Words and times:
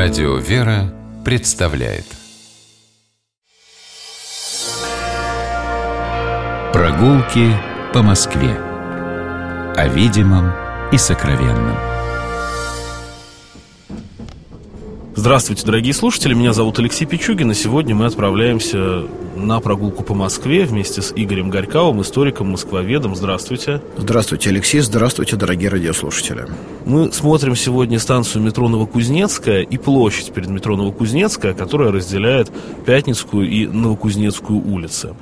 Радио 0.00 0.36
«Вера» 0.36 0.94
представляет. 1.24 2.04
Прогулки 6.72 7.52
по 7.92 8.04
Москве. 8.04 8.56
О 9.74 9.88
видимом 9.88 10.52
и 10.92 10.98
сокровенном. 10.98 11.76
Здравствуйте, 15.16 15.66
дорогие 15.66 15.94
слушатели, 15.94 16.32
меня 16.32 16.52
зовут 16.52 16.78
Алексей 16.78 17.04
Пичугин, 17.04 17.50
и 17.50 17.54
сегодня 17.54 17.96
мы 17.96 18.06
отправляемся 18.06 19.02
на 19.46 19.60
прогулку 19.60 20.02
по 20.02 20.14
Москве 20.14 20.64
вместе 20.64 21.02
с 21.02 21.12
Игорем 21.14 21.50
Горьковым, 21.50 22.02
историком, 22.02 22.50
москвоведом. 22.50 23.14
Здравствуйте. 23.14 23.80
Здравствуйте, 23.96 24.50
Алексей, 24.50 24.80
здравствуйте, 24.80 25.36
дорогие 25.36 25.70
радиослушатели. 25.70 26.46
Мы 26.84 27.12
смотрим 27.12 27.56
сегодня 27.56 27.98
станцию 27.98 28.42
метро 28.42 28.68
Новокузнецкая 28.68 29.62
и 29.62 29.76
площадь 29.78 30.32
перед 30.32 30.48
метро 30.48 30.76
Новокузнецкая, 30.76 31.54
которая 31.54 31.92
разделяет 31.92 32.50
Пятницкую 32.84 33.48
и 33.48 33.66
Новокузнецкую 33.66 34.60
улицы. 34.60 35.14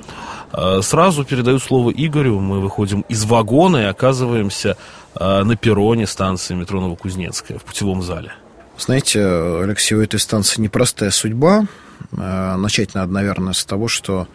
А, 0.52 0.80
сразу 0.82 1.24
передаю 1.24 1.58
слово 1.58 1.90
Игорю, 1.90 2.40
мы 2.40 2.60
выходим 2.60 3.04
из 3.08 3.24
вагона 3.24 3.78
и 3.78 3.84
оказываемся 3.84 4.76
а, 5.14 5.44
на 5.44 5.56
перроне 5.56 6.06
станции 6.06 6.54
метро 6.54 6.80
Новокузнецкая 6.80 7.58
в 7.58 7.64
путевом 7.64 8.02
зале. 8.02 8.32
Знаете, 8.78 9.24
Алексей, 9.62 9.94
у 9.94 10.02
этой 10.02 10.20
станции 10.20 10.60
непростая 10.60 11.10
судьба. 11.10 11.66
Э, 12.12 12.56
начать 12.56 12.94
надо, 12.94 13.12
наверное, 13.12 13.52
с 13.52 13.64
того, 13.64 13.88
что 13.88 14.28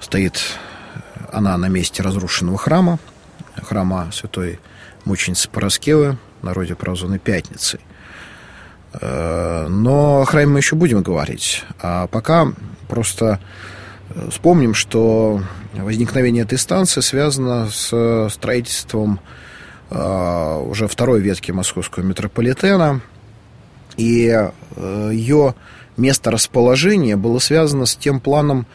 стоит 0.00 0.40
она 1.32 1.56
на 1.56 1.68
месте 1.68 2.02
разрушенного 2.02 2.58
храма, 2.58 2.98
храма 3.62 4.10
святой 4.12 4.60
мученицы 5.04 5.48
Пороскевы, 5.48 6.18
в 6.40 6.44
народе 6.44 6.74
прозванной 6.74 7.18
Пятницей. 7.18 7.80
Э, 8.94 9.66
но 9.68 10.22
о 10.22 10.24
храме 10.24 10.52
мы 10.52 10.58
еще 10.58 10.76
будем 10.76 11.02
говорить. 11.02 11.64
А 11.80 12.06
пока 12.06 12.48
просто 12.88 13.40
вспомним, 14.30 14.74
что 14.74 15.42
возникновение 15.74 16.44
этой 16.44 16.58
станции 16.58 17.00
связано 17.00 17.68
с 17.70 18.28
строительством 18.30 19.20
э, 19.90 20.62
уже 20.66 20.88
второй 20.88 21.20
ветки 21.20 21.50
московского 21.52 22.02
метрополитена– 22.02 23.00
и 23.96 24.28
э, 24.76 25.10
ее 25.12 25.54
место 25.96 26.30
расположения 26.30 27.16
было 27.16 27.38
связано 27.38 27.86
с 27.86 27.96
тем 27.96 28.20
планом 28.20 28.66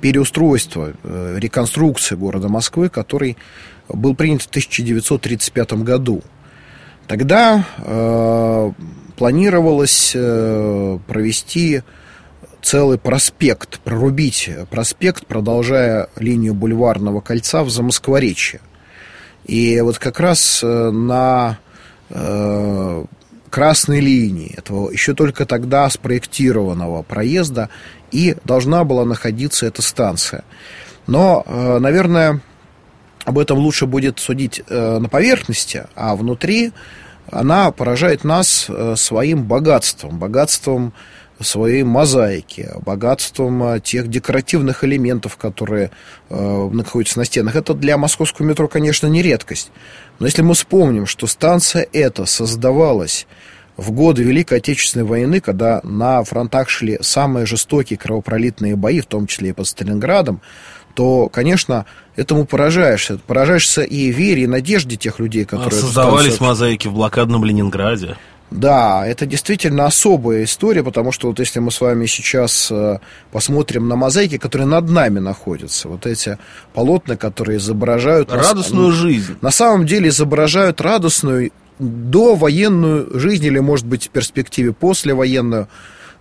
переустройства, 0.00 0.92
э, 1.02 1.36
реконструкции 1.38 2.14
города 2.14 2.48
Москвы, 2.48 2.88
который 2.88 3.36
был 3.88 4.14
принят 4.14 4.42
в 4.42 4.46
1935 4.46 5.72
году. 5.82 6.22
Тогда 7.06 7.66
э, 7.78 8.72
планировалось 9.16 10.12
э, 10.14 10.98
провести 11.06 11.82
целый 12.62 12.98
проспект, 12.98 13.80
прорубить 13.80 14.50
проспект, 14.70 15.26
продолжая 15.26 16.08
линию 16.16 16.54
бульварного 16.54 17.20
кольца 17.20 17.62
в 17.64 17.70
Замоскворечье. 17.70 18.60
И 19.44 19.80
вот 19.80 19.98
как 19.98 20.20
раз 20.20 20.60
э, 20.62 20.90
на 20.90 21.58
э, 22.10 23.04
красной 23.50 24.00
линии, 24.00 24.54
этого 24.56 24.90
еще 24.90 25.14
только 25.14 25.44
тогда 25.44 25.90
спроектированного 25.90 27.02
проезда, 27.02 27.68
и 28.10 28.36
должна 28.44 28.84
была 28.84 29.04
находиться 29.04 29.66
эта 29.66 29.82
станция. 29.82 30.44
Но, 31.06 31.42
э, 31.44 31.78
наверное, 31.78 32.40
об 33.24 33.38
этом 33.38 33.58
лучше 33.58 33.86
будет 33.86 34.18
судить 34.18 34.62
э, 34.68 34.98
на 34.98 35.08
поверхности, 35.08 35.86
а 35.94 36.16
внутри 36.16 36.72
она 37.30 37.70
поражает 37.70 38.24
нас 38.24 38.66
э, 38.68 38.94
своим 38.96 39.44
богатством, 39.44 40.18
богатством 40.18 40.92
своей 41.40 41.82
мозаики, 41.82 42.70
богатством 42.84 43.80
тех 43.80 44.08
декоративных 44.08 44.84
элементов, 44.84 45.36
которые 45.36 45.90
э, 46.28 46.68
находятся 46.72 47.18
на 47.18 47.24
стенах. 47.24 47.56
Это 47.56 47.74
для 47.74 47.96
московского 47.96 48.46
метро, 48.46 48.68
конечно, 48.68 49.06
не 49.06 49.22
редкость. 49.22 49.70
Но 50.18 50.26
если 50.26 50.42
мы 50.42 50.54
вспомним, 50.54 51.06
что 51.06 51.26
станция 51.26 51.86
эта 51.92 52.26
создавалась 52.26 53.26
в 53.76 53.92
годы 53.92 54.22
Великой 54.22 54.58
Отечественной 54.58 55.06
войны, 55.06 55.40
когда 55.40 55.80
на 55.82 56.22
фронтах 56.22 56.68
шли 56.68 56.98
самые 57.00 57.46
жестокие 57.46 57.98
кровопролитные 57.98 58.76
бои, 58.76 59.00
в 59.00 59.06
том 59.06 59.26
числе 59.26 59.50
и 59.50 59.52
под 59.52 59.66
Сталинградом, 59.66 60.42
то, 60.94 61.28
конечно, 61.28 61.86
этому 62.16 62.44
поражаешься. 62.44 63.18
Поражаешься 63.26 63.82
и 63.82 64.10
вере, 64.10 64.42
и 64.42 64.46
надежде 64.46 64.96
тех 64.96 65.18
людей, 65.18 65.44
которые... 65.44 65.78
А 65.78 65.82
создавались 65.82 66.34
станцию... 66.34 66.48
мозаики 66.48 66.88
в 66.88 66.92
блокадном 66.92 67.44
Ленинграде. 67.44 68.16
Да, 68.50 69.06
это 69.06 69.26
действительно 69.26 69.86
особая 69.86 70.42
история, 70.42 70.82
потому 70.82 71.12
что 71.12 71.28
вот 71.28 71.38
если 71.38 71.60
мы 71.60 71.70
с 71.70 71.80
вами 71.80 72.06
сейчас 72.06 72.68
э, 72.72 72.98
посмотрим 73.30 73.86
на 73.86 73.94
мозаики, 73.94 74.38
которые 74.38 74.66
над 74.66 74.88
нами 74.90 75.20
находятся, 75.20 75.88
вот 75.88 76.04
эти 76.04 76.36
полотна, 76.74 77.16
которые 77.16 77.58
изображают... 77.58 78.32
Радостную 78.32 78.88
нас, 78.88 78.96
жизнь. 78.96 79.36
На 79.40 79.52
самом 79.52 79.86
деле 79.86 80.08
изображают 80.08 80.80
радостную 80.80 81.52
довоенную 81.78 83.18
жизнь 83.18 83.46
или, 83.46 83.60
может 83.60 83.86
быть, 83.86 84.06
в 84.06 84.10
перспективе 84.10 84.72
послевоенную, 84.72 85.68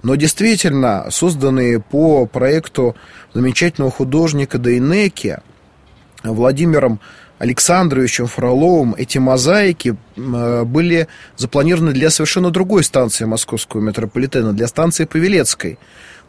но 0.04 0.16
действительно 0.16 1.08
созданные 1.10 1.80
по 1.80 2.26
проекту 2.28 2.96
замечательного 3.34 3.92
художника 3.92 4.58
Дейнеки 4.58 5.40
Владимиром 6.24 7.00
Александровичем 7.40 8.28
Фроловым 8.28 8.94
эти 8.98 9.18
мозаики 9.18 9.96
э, 10.18 10.64
были 10.66 11.08
запланированы 11.38 11.94
для 11.94 12.10
совершенно 12.10 12.52
другой 12.52 12.84
станции 12.84 13.24
московского 13.24 13.80
метрополитена, 13.80 14.52
для 14.52 14.68
станции 14.68 15.06
Павелецкой. 15.06 15.80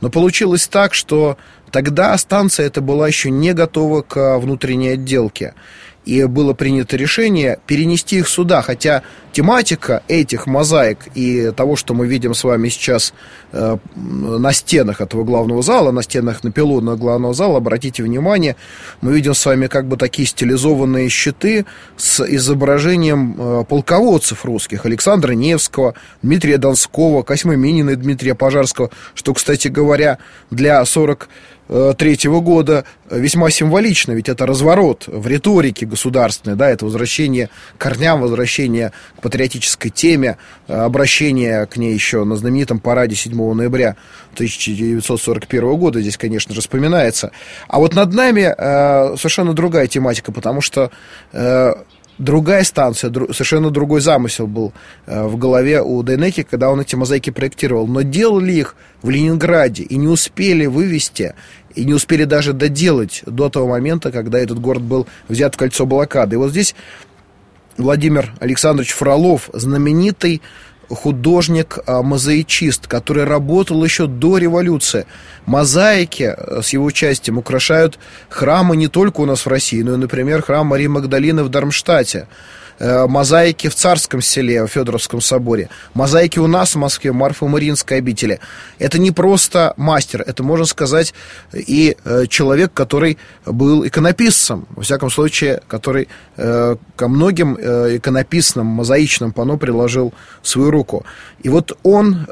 Но 0.00 0.08
получилось 0.08 0.68
так, 0.68 0.94
что 0.94 1.36
тогда 1.72 2.16
станция 2.16 2.66
эта 2.66 2.80
была 2.80 3.08
еще 3.08 3.30
не 3.30 3.52
готова 3.52 4.02
к 4.02 4.38
внутренней 4.38 4.90
отделке 4.90 5.54
и 6.04 6.24
было 6.24 6.54
принято 6.54 6.96
решение 6.96 7.58
перенести 7.66 8.18
их 8.18 8.28
сюда, 8.28 8.62
хотя 8.62 9.02
тематика 9.32 10.02
этих 10.08 10.46
мозаик 10.46 10.98
и 11.14 11.52
того, 11.52 11.76
что 11.76 11.94
мы 11.94 12.06
видим 12.06 12.34
с 12.34 12.42
вами 12.42 12.68
сейчас 12.68 13.12
э, 13.52 13.76
на 13.94 14.52
стенах 14.52 15.00
этого 15.00 15.24
главного 15.24 15.62
зала, 15.62 15.92
на 15.92 16.02
стенах 16.02 16.42
на 16.42 16.50
пилонного 16.50 16.96
главного 16.96 17.34
зала, 17.34 17.58
обратите 17.58 18.02
внимание, 18.02 18.56
мы 19.02 19.12
видим 19.12 19.34
с 19.34 19.44
вами 19.44 19.66
как 19.66 19.86
бы 19.86 19.96
такие 19.96 20.26
стилизованные 20.26 21.08
щиты 21.08 21.66
с 21.96 22.24
изображением 22.26 23.36
э, 23.38 23.64
полководцев 23.68 24.44
русских, 24.44 24.86
Александра 24.86 25.32
Невского, 25.32 25.94
Дмитрия 26.22 26.58
Донского, 26.58 27.22
Косьмы 27.22 27.56
Минина 27.56 27.90
и 27.90 27.96
Дмитрия 27.96 28.34
Пожарского, 28.34 28.90
что, 29.14 29.34
кстати 29.34 29.68
говоря, 29.68 30.18
для 30.50 30.84
40 30.84 31.28
третьего 31.96 32.40
года 32.40 32.84
весьма 33.10 33.50
символично, 33.50 34.12
ведь 34.12 34.28
это 34.28 34.44
разворот 34.44 35.04
в 35.06 35.26
риторике 35.26 35.86
государственной, 35.86 36.56
да, 36.56 36.68
это 36.68 36.84
возвращение 36.84 37.48
к 37.76 37.80
корням, 37.80 38.20
возвращение 38.20 38.92
к 39.18 39.22
патриотической 39.22 39.90
теме, 39.90 40.36
обращение 40.66 41.66
к 41.66 41.76
ней 41.76 41.94
еще 41.94 42.24
на 42.24 42.36
знаменитом 42.36 42.80
параде 42.80 43.14
7 43.14 43.54
ноября 43.54 43.96
1941 44.34 45.76
года, 45.76 46.00
здесь, 46.00 46.16
конечно 46.16 46.54
же, 46.54 46.60
вспоминается. 46.60 47.30
А 47.68 47.78
вот 47.78 47.94
над 47.94 48.12
нами 48.12 48.52
э, 48.56 49.16
совершенно 49.16 49.52
другая 49.52 49.86
тематика, 49.86 50.32
потому 50.32 50.60
что 50.60 50.90
э, 51.32 51.74
другая 52.20 52.64
станция, 52.64 53.10
дру, 53.10 53.32
совершенно 53.32 53.70
другой 53.70 54.00
замысел 54.00 54.46
был 54.46 54.72
э, 55.06 55.26
в 55.26 55.36
голове 55.36 55.82
у 55.82 56.02
Дейнеки, 56.02 56.42
когда 56.42 56.70
он 56.70 56.80
эти 56.80 56.94
мозаики 56.94 57.30
проектировал. 57.30 57.86
Но 57.86 58.02
делали 58.02 58.52
их 58.52 58.76
в 59.02 59.10
Ленинграде 59.10 59.82
и 59.82 59.96
не 59.96 60.06
успели 60.06 60.66
вывести, 60.66 61.34
и 61.74 61.84
не 61.84 61.94
успели 61.94 62.24
даже 62.24 62.52
доделать 62.52 63.22
до 63.26 63.48
того 63.48 63.68
момента, 63.68 64.12
когда 64.12 64.38
этот 64.38 64.60
город 64.60 64.82
был 64.82 65.06
взят 65.28 65.54
в 65.54 65.58
кольцо 65.58 65.86
блокады. 65.86 66.36
И 66.36 66.38
вот 66.38 66.50
здесь 66.50 66.74
Владимир 67.76 68.32
Александрович 68.40 68.92
Фролов, 68.92 69.48
знаменитый 69.52 70.42
художник-мозаичист, 70.90 72.86
который 72.86 73.24
работал 73.24 73.82
еще 73.84 74.06
до 74.06 74.38
революции. 74.38 75.06
Мозаики 75.46 76.34
э, 76.36 76.62
с 76.62 76.70
его 76.70 76.84
участием 76.84 77.38
украшают 77.38 77.98
храмы 78.28 78.76
не 78.76 78.88
только 78.88 79.20
у 79.20 79.26
нас 79.26 79.46
в 79.46 79.48
России, 79.48 79.82
но 79.82 79.94
и, 79.94 79.96
например, 79.96 80.42
храм 80.42 80.66
Марии 80.66 80.88
Магдалины 80.88 81.42
в 81.44 81.48
Дармштадте. 81.48 82.26
Э, 82.80 83.06
мозаики 83.06 83.68
в 83.68 83.74
Царском 83.74 84.22
селе, 84.22 84.64
в 84.64 84.68
Федоровском 84.68 85.20
соборе, 85.20 85.68
мозаики 85.92 86.38
у 86.38 86.46
нас 86.46 86.74
в 86.74 86.78
Москве, 86.78 87.12
Марфо-Мариинской 87.12 87.98
обители. 87.98 88.40
Это 88.78 88.98
не 88.98 89.10
просто 89.10 89.74
мастер, 89.76 90.24
это, 90.26 90.42
можно 90.42 90.64
сказать, 90.64 91.12
и 91.52 91.94
э, 92.02 92.24
человек, 92.26 92.72
который 92.72 93.18
был 93.44 93.86
иконописцем, 93.86 94.66
во 94.70 94.82
всяком 94.82 95.10
случае, 95.10 95.60
который 95.68 96.08
э, 96.38 96.76
ко 96.96 97.08
многим 97.08 97.54
иконописным, 97.56 98.64
мозаичным 98.66 99.32
панно 99.32 99.58
приложил 99.58 100.14
свою 100.42 100.70
руку. 100.70 101.04
И 101.42 101.48
вот 101.48 101.76
он 101.82 102.26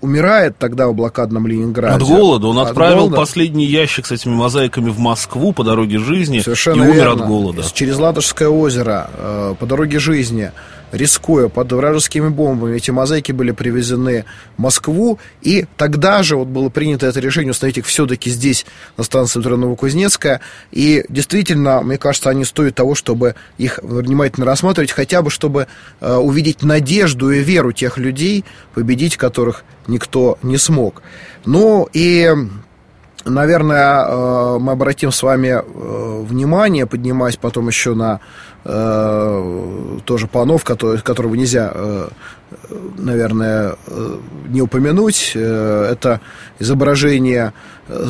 умирает 0.00 0.58
тогда 0.58 0.88
в 0.88 0.94
блокадном 0.94 1.46
Ленинграде. 1.46 1.96
От 1.96 2.02
голода. 2.02 2.48
Он 2.48 2.58
от 2.58 2.68
отправил 2.68 2.98
голода. 2.98 3.16
последний 3.16 3.66
ящик 3.66 4.06
с 4.06 4.12
этими 4.12 4.34
мозаиками 4.34 4.90
в 4.90 4.98
Москву 4.98 5.52
по 5.52 5.64
дороге 5.64 5.98
жизни 5.98 6.40
Совершенно 6.40 6.84
и 6.84 6.86
умер 6.86 6.94
верно. 6.94 7.22
от 7.24 7.28
голода. 7.28 7.62
Через 7.72 7.98
Ладожское 7.98 8.48
озеро 8.48 9.10
по 9.54 9.66
дороге 9.66 9.98
жизни 9.98 10.52
рискуя 10.92 11.48
под 11.48 11.72
вражескими 11.72 12.28
бомбами, 12.28 12.76
эти 12.76 12.90
мозаики 12.90 13.32
были 13.32 13.52
привезены 13.52 14.24
в 14.56 14.60
Москву, 14.60 15.18
и 15.40 15.66
тогда 15.76 16.22
же 16.22 16.36
вот 16.36 16.48
было 16.48 16.68
принято 16.68 17.06
это 17.06 17.20
решение 17.20 17.52
установить 17.52 17.78
их 17.78 17.86
все-таки 17.86 18.30
здесь, 18.30 18.66
на 18.96 19.04
станции 19.04 19.38
метро 19.38 19.56
Новокузнецкая, 19.56 20.40
и 20.70 21.04
действительно, 21.08 21.82
мне 21.82 21.98
кажется, 21.98 22.30
они 22.30 22.44
стоят 22.44 22.74
того, 22.74 22.94
чтобы 22.94 23.34
их 23.58 23.78
внимательно 23.82 24.46
рассматривать, 24.46 24.92
хотя 24.92 25.22
бы 25.22 25.30
чтобы 25.30 25.66
э, 26.00 26.14
увидеть 26.14 26.62
надежду 26.62 27.30
и 27.30 27.40
веру 27.40 27.72
тех 27.72 27.98
людей, 27.98 28.44
победить 28.74 29.16
которых 29.16 29.64
никто 29.86 30.38
не 30.42 30.58
смог. 30.58 31.02
Ну 31.44 31.88
и 31.92 32.32
Наверное, 33.26 34.06
э, 34.06 34.58
мы 34.58 34.72
обратим 34.72 35.12
с 35.12 35.22
вами 35.22 35.48
э, 35.48 36.22
внимание, 36.22 36.86
поднимаясь 36.86 37.36
потом 37.36 37.68
еще 37.68 37.94
на 37.94 38.20
тоже 38.62 40.26
панов, 40.26 40.64
который, 40.64 41.00
которого 41.00 41.34
нельзя, 41.34 41.72
наверное, 42.98 43.76
не 44.48 44.60
упомянуть. 44.60 45.32
Это 45.34 46.20
изображение 46.58 47.54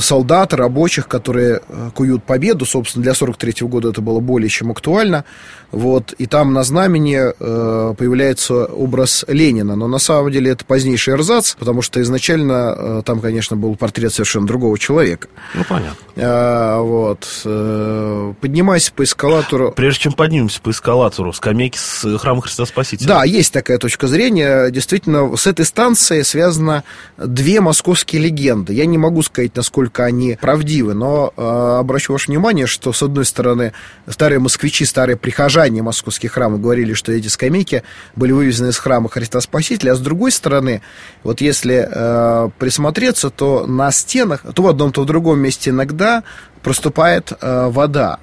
солдат, 0.01 0.53
рабочих, 0.53 1.07
которые 1.07 1.61
куют 1.95 2.25
победу. 2.25 2.67
Собственно, 2.67 3.05
для 3.05 3.15
43 3.15 3.53
-го 3.63 3.69
года 3.69 3.91
это 3.91 4.01
было 4.01 4.21
более 4.21 4.49
чем 4.49 4.71
актуально. 4.73 5.25
Вот, 5.73 6.15
и 6.19 6.27
там 6.27 6.53
на 6.53 6.65
знамени 6.65 7.17
э, 7.21 7.95
появляется 7.95 8.65
образ 8.65 9.25
Ленина. 9.29 9.77
Но 9.77 9.87
на 9.87 9.99
самом 9.99 10.33
деле 10.33 10.51
это 10.51 10.65
позднейший 10.65 11.15
эрзац, 11.15 11.55
потому 11.55 11.81
что 11.81 12.03
изначально 12.03 12.75
э, 12.77 13.03
там, 13.05 13.21
конечно, 13.21 13.57
был 13.57 13.77
портрет 13.77 14.13
совершенно 14.13 14.49
другого 14.49 14.79
человека. 14.79 15.29
Ну, 15.55 15.63
понятно. 15.69 15.97
Э, 16.17 16.81
вот. 16.81 17.43
Э, 17.45 18.35
поднимайся 18.41 18.93
по 18.93 19.05
эскалатору. 19.05 19.71
Прежде 19.71 20.01
чем 20.01 20.13
поднимемся 20.41 20.61
по 20.63 20.71
эскалатору, 20.71 21.33
скамейки 21.33 21.77
с 21.77 22.19
храма 22.19 22.41
Христа 22.41 22.65
Спасителя. 22.65 23.07
Да, 23.07 23.25
есть 23.25 23.53
такая 23.53 23.79
точка 23.79 24.07
зрения. 24.07 24.71
Действительно, 24.71 25.37
с 25.37 25.47
этой 25.47 25.65
станцией 25.67 26.25
связано 26.25 26.85
две 27.19 27.61
московские 27.61 28.23
легенды. 28.23 28.73
Я 28.73 28.87
не 28.87 28.97
могу 28.97 29.23
сказать, 29.23 29.55
насколько 29.55 30.05
они 30.05 30.39
правдивы, 30.41 30.95
но 30.95 31.33
э, 31.37 31.79
обращу 31.81 32.13
ваше 32.13 32.29
внимание, 32.29 32.67
что, 32.67 32.93
с 32.93 33.03
одной 33.03 33.25
стороны, 33.25 33.73
старые 34.09 34.39
москвичи, 34.39 34.85
старые 34.85 35.17
прихожане 35.17 35.83
московских 35.83 36.33
храмов 36.33 36.61
говорили, 36.61 36.95
что 36.95 37.13
эти 37.13 37.29
скамейки 37.29 37.83
были 38.17 38.33
вывезены 38.33 38.71
из 38.71 38.79
храма 38.79 39.09
Христа 39.11 39.41
Спасителя, 39.41 39.93
а 39.93 39.95
с 39.95 40.01
другой 40.01 40.33
стороны, 40.33 40.81
вот 41.23 41.41
если 41.41 41.87
э, 41.91 42.51
присмотреться, 42.59 43.31
то 43.31 43.67
на 43.67 43.91
стенах, 43.91 44.43
то 44.55 44.63
в 44.63 44.67
одном, 44.69 44.93
то 44.93 45.03
в 45.03 45.07
другом 45.07 45.39
месте 45.41 45.71
иногда 45.71 46.25
проступает 46.63 47.33
э, 47.41 47.69
вода. 47.69 48.19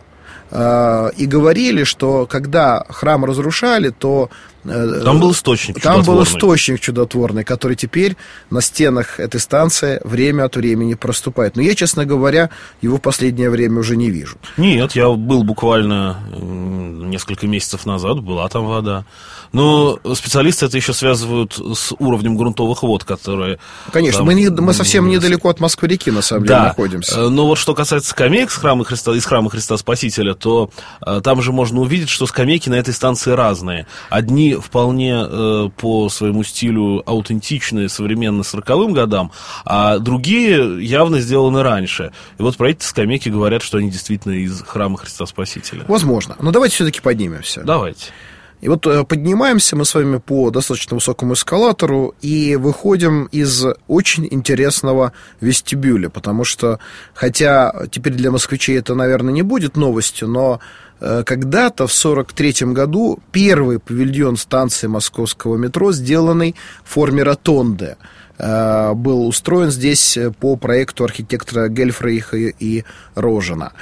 Э, 0.52 1.10
и 1.18 1.26
говорили, 1.26 1.84
что 1.84 2.26
когда 2.26 2.86
храм 2.90 3.26
разрушали, 3.26 3.90
то 3.90 4.30
там 4.68 5.19
был 5.19 5.31
источник 5.31 5.81
Там 5.81 6.04
был 6.04 6.24
источник 6.24 6.80
чудотворный, 6.80 7.44
который 7.44 7.75
теперь 7.75 8.16
на 8.50 8.62
стенах 8.62 9.19
этой 9.19 9.40
станции 9.40 10.02
время 10.04 10.46
от 10.46 10.56
времени 10.56 10.94
проступает. 10.94 11.56
Но 11.56 11.62
я, 11.62 11.75
честно 11.75 12.06
говоря, 12.06 12.50
его 12.81 12.98
в 12.98 13.02
последнее 13.02 13.50
время 13.50 13.80
уже 13.80 13.96
не 13.96 14.10
вижу. 14.10 14.38
Нет, 14.58 14.94
я 14.94 15.10
был 15.10 15.44
буквально 15.44 16.18
несколько 16.38 17.48
месяцев 17.48 17.86
назад, 17.86 18.22
была 18.22 18.48
там 18.50 18.66
вода. 18.66 19.06
Но 19.54 20.00
специалисты 20.16 20.66
это 20.66 20.78
еще 20.78 20.94
связывают 20.94 21.54
с 21.54 21.94
уровнем 22.00 22.36
грунтовых 22.36 22.84
вод, 22.84 23.04
которые... 23.04 23.60
Конечно, 23.92 24.20
там... 24.20 24.28
мы, 24.28 24.34
не, 24.34 24.50
мы 24.50 24.74
совсем 24.74 25.08
недалеко 25.08 25.50
от 25.50 25.60
Москвы-реки, 25.60 26.12
на 26.12 26.22
самом 26.22 26.44
деле, 26.44 26.56
да. 26.56 26.63
находимся. 26.66 27.20
Э, 27.22 27.30
но 27.30 27.48
вот 27.48 27.58
что 27.58 27.74
касается 27.74 28.10
скамеек 28.10 28.52
с 28.52 28.56
храма 28.56 28.84
Христа, 28.84 29.13
из 29.13 29.25
храма 29.25 29.50
Христа 29.50 29.78
Спасителя, 29.78 30.34
то 30.34 30.70
э, 31.06 31.22
там 31.24 31.42
же 31.42 31.54
можно 31.54 31.80
увидеть, 31.80 32.10
что 32.10 32.28
скамейки 32.28 32.70
на 32.70 32.75
этой 32.75 32.94
станции 32.94 33.31
разные. 33.31 33.88
Одни 34.10 34.56
вполне 34.62 35.25
э, 35.27 35.69
по 35.77 36.09
своему 36.09 36.44
стилю 36.44 37.04
аутентичные, 37.06 37.89
современные 37.89 38.44
40-м 38.44 38.94
годам, 38.94 39.31
а 39.65 40.00
другие 40.00 40.83
явно 40.86 41.19
сделаны 41.19 41.63
раньше. 41.63 42.12
И 42.38 42.42
вот 42.42 42.57
про 42.57 42.69
эти 42.69 42.83
скамейки 42.83 43.30
говорят, 43.30 43.62
что 43.62 43.77
они 43.77 43.89
действительно 43.89 44.33
из 44.33 44.62
храма 44.62 44.98
Христа 44.98 45.25
Спасителя. 45.25 45.86
Возможно. 45.88 46.36
Но 46.39 46.51
давайте 46.51 46.75
все-таки 46.75 47.01
поднимемся. 47.01 47.62
Давайте. 47.63 48.12
И 48.59 48.69
вот 48.69 48.88
э, 48.88 49.04
поднимаемся 49.04 49.75
мы 49.75 49.86
с 49.86 49.94
вами 49.94 50.18
по 50.18 50.50
достаточно 50.50 50.95
высокому 50.95 51.33
эскалатору 51.33 52.15
и 52.21 52.56
выходим 52.56 53.25
из 53.25 53.65
очень 53.88 54.27
интересного 54.31 55.13
вестибюля, 55.42 56.10
потому 56.10 56.44
что, 56.44 56.80
хотя 57.13 57.74
теперь 57.92 58.13
для 58.13 58.31
москвичей 58.31 58.80
это, 58.80 58.95
наверное, 58.95 59.31
не 59.31 59.44
будет 59.44 59.77
новостью, 59.77 60.27
но 60.27 60.60
когда-то 61.00 61.88
в 61.88 61.94
1943 61.94 62.74
году 62.74 63.20
первый 63.32 63.80
павильон 63.80 64.38
станции 64.38 64.88
московского 64.88 65.58
метро, 65.58 65.92
сделанный 65.92 66.56
в 66.84 66.90
форме 66.90 67.24
ротонды, 67.24 67.98
э, 68.38 68.94
был 68.94 69.28
устроен 69.28 69.72
здесь 69.72 70.18
по 70.40 70.56
проекту 70.56 71.04
архитектора 71.04 71.68
Гельфрейха 71.68 72.38
и 72.38 72.84
Рожина. 73.16 73.74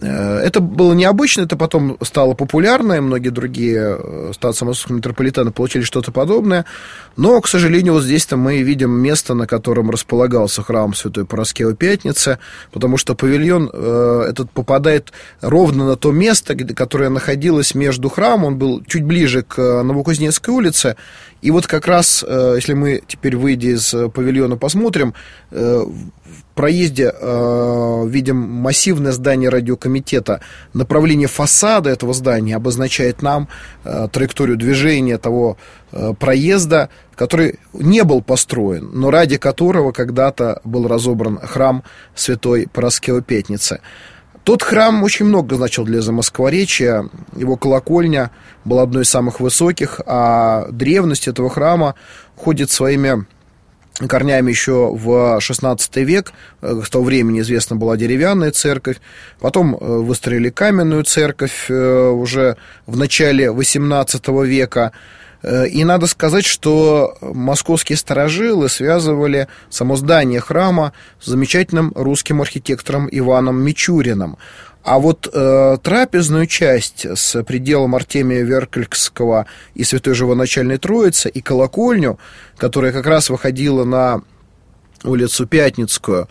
Э, 0.00 0.38
это 0.38 0.60
было 0.60 0.92
необычно, 0.92 1.42
это 1.42 1.56
потом 1.56 1.96
стало 2.02 2.34
популярно, 2.34 2.94
и 2.94 3.00
многие 3.00 3.30
другие 3.30 3.96
э, 3.98 4.32
станции 4.34 4.64
московского 4.64 4.96
метрополитена 4.96 5.52
получили 5.52 5.82
что-то 5.82 6.12
подобное. 6.12 6.64
Но, 7.16 7.40
к 7.40 7.48
сожалению, 7.48 7.94
вот 7.94 8.04
здесь-то 8.04 8.36
мы 8.36 8.62
видим 8.62 8.90
место, 8.90 9.34
на 9.34 9.46
котором 9.46 9.90
располагался 9.90 10.62
храм 10.62 10.94
Святой 10.94 11.24
Пороскевы 11.24 11.74
Пятницы, 11.74 12.38
потому 12.72 12.98
что 12.98 13.14
павильон 13.14 13.70
э, 13.72 14.26
этот 14.28 14.50
попадает 14.50 15.12
ровно 15.40 15.86
на 15.86 15.96
то 15.96 16.12
место, 16.12 16.54
где, 16.54 16.74
которое 16.74 17.08
находилось 17.08 17.74
между 17.74 18.08
храмом, 18.08 18.44
он 18.44 18.58
был 18.58 18.82
чуть 18.86 19.04
ближе 19.04 19.42
к 19.42 19.82
Новокузнецкой 19.82 20.54
улице, 20.54 20.96
и 21.42 21.50
вот 21.50 21.66
как 21.66 21.86
раз, 21.86 22.24
э, 22.26 22.52
если 22.56 22.74
мы 22.74 23.02
теперь, 23.06 23.36
выйдя 23.36 23.68
из 23.68 23.94
павильона, 24.12 24.56
посмотрим, 24.56 25.14
э, 25.50 25.84
проезде 26.56 27.12
э, 27.14 28.04
видим 28.08 28.36
массивное 28.38 29.12
здание 29.12 29.50
радиокомитета. 29.50 30.40
Направление 30.72 31.28
фасада 31.28 31.90
этого 31.90 32.14
здания 32.14 32.56
обозначает 32.56 33.22
нам 33.22 33.48
э, 33.84 34.08
траекторию 34.10 34.56
движения 34.56 35.18
того 35.18 35.58
э, 35.92 36.14
проезда, 36.18 36.88
который 37.14 37.60
не 37.74 38.02
был 38.04 38.22
построен, 38.22 38.90
но 38.92 39.10
ради 39.10 39.36
которого 39.36 39.92
когда-то 39.92 40.60
был 40.64 40.88
разобран 40.88 41.38
храм 41.38 41.84
Святой 42.14 42.68
Параскевы 42.72 43.22
Пятницы. 43.22 43.80
Тот 44.42 44.62
храм 44.62 45.02
очень 45.02 45.26
много 45.26 45.56
значил 45.56 45.84
для 45.84 46.00
Замоскворечья. 46.00 47.08
Его 47.34 47.56
колокольня 47.56 48.30
была 48.64 48.82
одной 48.82 49.02
из 49.02 49.10
самых 49.10 49.40
высоких, 49.40 50.00
а 50.06 50.68
древность 50.70 51.26
этого 51.26 51.50
храма 51.50 51.96
ходит 52.36 52.70
своими 52.70 53.26
корнями 54.08 54.50
еще 54.50 54.90
в 54.92 55.38
XVI 55.38 55.78
век. 56.04 56.32
Э, 56.62 56.80
с 56.84 56.90
того 56.90 57.04
времени 57.04 57.40
известно 57.40 57.76
была 57.76 57.96
деревянная 57.96 58.50
церковь. 58.50 58.96
Потом 59.40 59.74
э, 59.74 59.78
выстроили 59.78 60.50
каменную 60.50 61.04
церковь 61.04 61.66
э, 61.68 62.08
уже 62.08 62.56
в 62.86 62.96
начале 62.96 63.46
XVIII 63.46 64.46
века. 64.46 64.92
И 65.70 65.84
надо 65.84 66.08
сказать, 66.08 66.44
что 66.44 67.16
московские 67.20 67.96
сторожилы 67.96 68.68
связывали 68.68 69.46
само 69.70 69.94
здание 69.94 70.40
храма 70.40 70.92
с 71.20 71.26
замечательным 71.26 71.92
русским 71.94 72.40
архитектором 72.40 73.06
Иваном 73.12 73.62
Мичуриным. 73.62 74.38
А 74.86 75.00
вот 75.00 75.28
э, 75.32 75.78
трапезную 75.82 76.46
часть 76.46 77.04
с 77.04 77.42
пределом 77.42 77.96
Артемия 77.96 78.44
Веркликского 78.44 79.46
и 79.74 79.82
Святой 79.82 80.14
Живоначальной 80.14 80.78
Троицы 80.78 81.28
и 81.28 81.40
колокольню, 81.40 82.20
которая 82.56 82.92
как 82.92 83.04
раз 83.04 83.28
выходила 83.28 83.82
на 83.82 84.22
улицу 85.02 85.44
Пятницкую, 85.48 86.28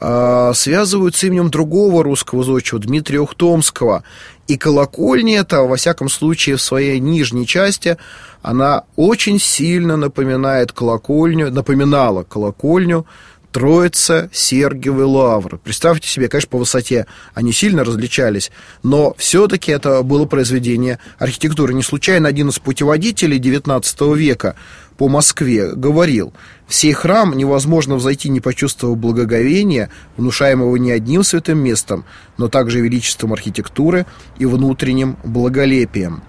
э, 0.00 0.52
связывают 0.54 1.16
с 1.16 1.24
именем 1.24 1.50
другого 1.50 2.02
русского 2.02 2.44
зодчего, 2.44 2.78
Дмитрия 2.78 3.20
Ухтомского. 3.20 4.04
И 4.46 4.56
колокольня 4.56 5.40
эта, 5.40 5.64
во 5.64 5.76
всяком 5.76 6.08
случае, 6.08 6.56
в 6.56 6.62
своей 6.62 7.00
нижней 7.00 7.46
части, 7.46 7.98
она 8.40 8.84
очень 8.96 9.38
сильно 9.38 9.98
напоминает 9.98 10.72
колокольню, 10.72 11.52
напоминала 11.52 12.22
колокольню 12.22 13.04
Троица, 13.52 14.28
Сергиевы 14.32 15.06
Лавры. 15.06 15.58
Представьте 15.58 16.08
себе, 16.08 16.28
конечно, 16.28 16.50
по 16.50 16.58
высоте 16.58 17.06
они 17.34 17.52
сильно 17.52 17.82
различались, 17.82 18.50
но 18.82 19.14
все-таки 19.16 19.72
это 19.72 20.02
было 20.02 20.26
произведение 20.26 20.98
архитектуры. 21.18 21.72
Не 21.72 21.82
случайно 21.82 22.28
один 22.28 22.50
из 22.50 22.58
путеводителей 22.58 23.38
XIX 23.38 24.16
века 24.16 24.54
по 24.98 25.08
Москве 25.08 25.72
говорил, 25.74 26.34
в 26.66 26.92
храм 26.92 27.36
невозможно 27.36 27.94
взойти, 27.94 28.28
не 28.28 28.40
почувствовав 28.40 28.98
благоговения, 28.98 29.90
внушаемого 30.16 30.76
не 30.76 30.90
одним 30.90 31.22
святым 31.22 31.58
местом, 31.58 32.04
но 32.36 32.48
также 32.48 32.80
величеством 32.80 33.32
архитектуры 33.32 34.04
и 34.38 34.44
внутренним 34.44 35.16
благолепием. 35.24 36.22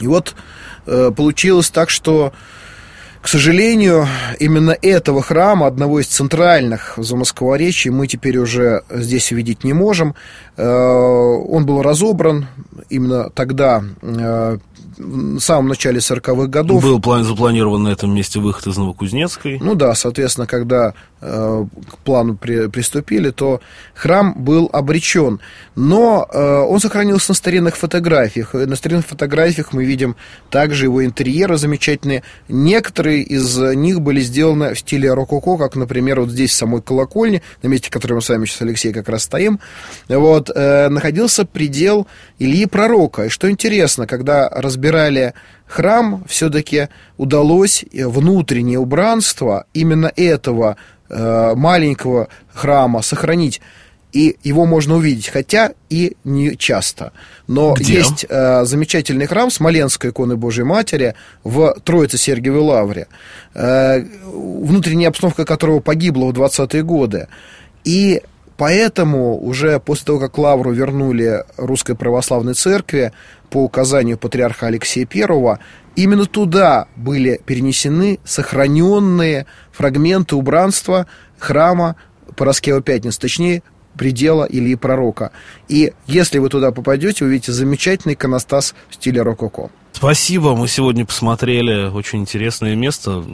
И 0.00 0.06
вот 0.06 0.34
э, 0.86 1.10
получилось 1.14 1.70
так, 1.70 1.90
что 1.90 2.32
к 3.20 3.28
сожалению, 3.28 4.06
именно 4.38 4.76
этого 4.80 5.22
храма, 5.22 5.66
одного 5.66 6.00
из 6.00 6.06
центральных 6.06 6.96
в 6.98 7.04
Замоскворечье, 7.04 7.92
мы 7.92 8.06
теперь 8.06 8.38
уже 8.38 8.82
здесь 8.90 9.32
увидеть 9.32 9.64
не 9.64 9.72
можем. 9.72 10.14
Э, 10.56 10.64
он 10.64 11.66
был 11.66 11.82
разобран 11.82 12.46
именно 12.88 13.30
тогда, 13.30 13.82
э, 14.02 14.58
в 14.98 15.40
самом 15.40 15.68
начале 15.68 15.98
40-х 15.98 16.46
годов. 16.46 16.82
Был 16.82 17.00
план, 17.00 17.24
запланирован 17.24 17.84
на 17.84 17.88
этом 17.88 18.14
месте 18.14 18.40
выход 18.40 18.66
из 18.66 18.76
Новокузнецкой. 18.76 19.58
Ну 19.60 19.74
да, 19.74 19.94
соответственно, 19.94 20.46
когда 20.46 20.94
к 21.20 21.98
плану 22.04 22.36
при, 22.36 22.68
приступили, 22.68 23.30
то 23.30 23.60
храм 23.94 24.34
был 24.36 24.70
обречен. 24.72 25.40
Но 25.74 26.28
э, 26.30 26.38
он 26.38 26.80
сохранился 26.80 27.30
на 27.30 27.34
старинных 27.34 27.76
фотографиях. 27.76 28.54
На 28.54 28.76
старинных 28.76 29.06
фотографиях 29.06 29.72
мы 29.72 29.84
видим 29.84 30.16
также 30.50 30.84
его 30.84 31.04
интерьеры 31.04 31.56
замечательные. 31.56 32.22
Некоторые 32.48 33.22
из 33.22 33.56
них 33.56 34.00
были 34.00 34.20
сделаны 34.20 34.74
в 34.74 34.78
стиле 34.78 35.12
рококо, 35.12 35.56
как, 35.56 35.76
например, 35.76 36.20
вот 36.20 36.30
здесь 36.30 36.50
в 36.50 36.54
самой 36.54 36.82
колокольне, 36.82 37.42
на 37.62 37.68
месте, 37.68 37.90
которой 37.90 38.14
мы 38.14 38.22
с 38.22 38.28
вами 38.28 38.46
сейчас, 38.46 38.62
Алексей, 38.62 38.92
как 38.92 39.08
раз 39.08 39.24
стоим, 39.24 39.60
вот, 40.08 40.50
э, 40.54 40.88
находился 40.88 41.44
предел 41.44 42.06
Ильи 42.38 42.66
Пророка. 42.66 43.24
И 43.24 43.28
что 43.28 43.50
интересно, 43.50 44.06
когда 44.06 44.48
разбирали 44.48 45.34
храм, 45.68 46.24
все-таки 46.26 46.88
удалось 47.16 47.84
внутреннее 47.92 48.78
убранство 48.78 49.66
именно 49.74 50.10
этого 50.16 50.76
э, 51.08 51.52
маленького 51.54 52.28
храма 52.52 53.02
сохранить 53.02 53.60
и 54.12 54.36
его 54.42 54.64
можно 54.64 54.96
увидеть, 54.96 55.28
хотя 55.28 55.72
и 55.90 56.16
не 56.24 56.56
часто. 56.56 57.12
Но 57.46 57.74
Где? 57.74 57.94
есть 57.94 58.24
э, 58.28 58.64
замечательный 58.64 59.26
храм 59.26 59.50
Смоленской 59.50 60.10
иконы 60.10 60.36
Божьей 60.36 60.64
Матери 60.64 61.14
в 61.44 61.76
Троице-Сергиевой 61.84 62.60
Лавре, 62.60 63.06
э, 63.54 64.02
внутренняя 64.24 65.10
обстановка 65.10 65.44
которого 65.44 65.80
погибла 65.80 66.26
в 66.26 66.32
20-е 66.32 66.82
годы. 66.82 67.28
И 67.84 68.22
поэтому 68.58 69.40
уже 69.40 69.80
после 69.80 70.04
того, 70.04 70.18
как 70.18 70.36
Лавру 70.36 70.72
вернули 70.72 71.44
Русской 71.56 71.94
Православной 71.94 72.52
Церкви 72.52 73.12
по 73.48 73.64
указанию 73.64 74.18
патриарха 74.18 74.66
Алексея 74.66 75.08
I, 75.10 75.58
именно 75.96 76.26
туда 76.26 76.88
были 76.96 77.40
перенесены 77.46 78.18
сохраненные 78.24 79.46
фрагменты 79.72 80.36
убранства 80.36 81.06
храма 81.38 81.96
Пороскева 82.36 82.82
Пятницы, 82.82 83.18
точнее, 83.18 83.62
предела 83.96 84.44
или 84.44 84.74
пророка. 84.74 85.32
И 85.68 85.94
если 86.06 86.38
вы 86.38 86.50
туда 86.50 86.72
попадете, 86.72 87.24
увидите 87.24 87.52
замечательный 87.52 88.14
иконостас 88.14 88.74
в 88.90 88.94
стиле 88.96 89.22
рококо. 89.22 89.70
Спасибо, 89.98 90.54
мы 90.54 90.68
сегодня 90.68 91.04
посмотрели 91.04 91.88
очень 91.88 92.20
интересное 92.20 92.76
место, 92.76 93.24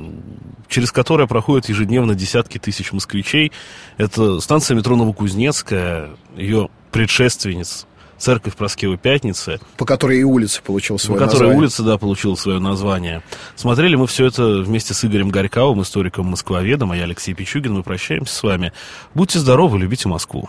через 0.66 0.92
которое 0.92 1.26
проходят 1.26 1.68
ежедневно 1.68 2.14
десятки 2.14 2.56
тысяч 2.56 2.90
москвичей. 2.90 3.52
Это 3.99 4.40
станция 4.40 4.75
метро 4.75 4.97
Новокузнецкая, 4.97 6.12
ее 6.35 6.71
предшественниц 6.90 7.87
церковь 8.16 8.56
Проскевы 8.56 8.97
Пятницы. 8.97 9.61
По 9.76 9.85
которой 9.85 10.21
и 10.21 10.23
улица 10.23 10.62
получила 10.62 10.97
свое 10.97 11.21
По 11.21 11.26
которой 11.26 11.40
название. 11.40 11.59
улица, 11.61 11.83
да, 11.83 11.99
получила 11.99 12.35
свое 12.35 12.59
название. 12.61 13.23
Смотрели 13.56 13.97
мы 13.97 14.06
все 14.06 14.25
это 14.25 14.62
вместе 14.62 14.94
с 14.94 15.04
Игорем 15.04 15.28
Горьковым, 15.28 15.83
историком-москвоведом, 15.83 16.92
а 16.92 16.97
я 16.97 17.02
Алексей 17.02 17.35
Пичугин. 17.35 17.75
Мы 17.75 17.83
прощаемся 17.83 18.35
с 18.35 18.42
вами. 18.42 18.73
Будьте 19.12 19.38
здоровы, 19.38 19.78
любите 19.78 20.09
Москву. 20.09 20.49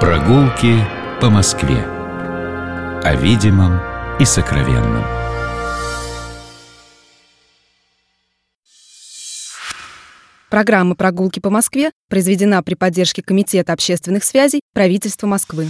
Прогулки 0.00 0.84
по 1.20 1.30
Москве. 1.30 1.99
О 3.02 3.14
видимом 3.14 3.80
и 4.20 4.26
сокровенном. 4.26 5.02
Программа 10.50 10.94
«Прогулки 10.94 11.40
по 11.40 11.48
Москве» 11.48 11.92
произведена 12.10 12.62
при 12.62 12.74
поддержке 12.74 13.22
Комитета 13.22 13.72
общественных 13.72 14.22
связей 14.22 14.60
правительства 14.74 15.26
Москвы. 15.26 15.68